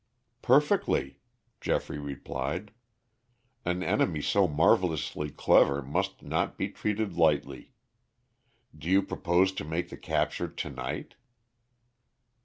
"Perfectly," 0.41 1.19
Geoffrey 1.59 1.99
replied. 1.99 2.71
"An 3.63 3.83
enemy 3.83 4.19
so 4.19 4.47
marvelously 4.47 5.29
clever 5.29 5.83
must 5.83 6.23
not 6.23 6.57
be 6.57 6.69
treated 6.69 7.13
lightly. 7.15 7.73
Do 8.75 8.89
you 8.89 9.03
propose 9.03 9.51
to 9.51 9.63
make 9.63 9.89
the 9.89 9.97
capture 9.97 10.47
to 10.47 10.69
night?" 10.71 11.13